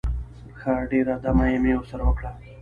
[0.59, 2.31] ښه ډېره دمه مې ورسره وکړه.